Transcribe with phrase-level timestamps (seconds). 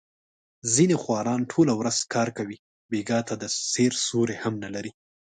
[0.73, 2.57] ځنې خواران ټوله ورځ کار کوي،
[2.91, 4.91] بېګاه ته د سیر سیوری هم نه لري.